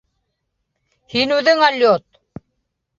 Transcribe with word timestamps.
Һин 1.15 1.37
үҙең 1.37 1.65
алйот! 1.69 2.07